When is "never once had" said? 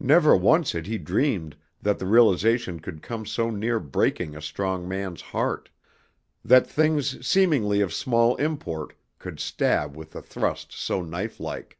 0.00-0.86